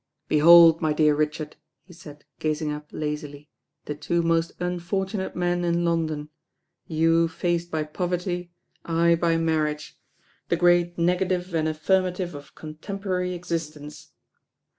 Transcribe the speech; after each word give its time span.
"Behold, 0.27 0.81
my 0.81 0.93
dear 0.93 1.13
Richard," 1.15 1.57
he 1.83 1.93
said, 1.93 2.25
gazing 2.39 2.69
iip 2.69 2.85
lazily, 2.91 3.49
"the 3.85 3.93
two 3.93 4.23
most 4.23 4.51
unfortunate 4.59 5.35
men 5.35 5.63
in 5.63 5.85
London. 5.85 6.29
You 6.87 7.27
faced 7.27 7.69
by 7.69 7.83
poverty, 7.83 8.51
I 8.83 9.13
by 9.13 9.37
marriage. 9.37 9.99
The 10.49 10.57
great 10.57 10.97
Negative 10.97 11.53
and 11.53 11.67
Affirmative 11.67 12.33
of 12.33 12.55
contemporary 12.55 13.35
exist 13.35 13.77
ence." 13.77 14.09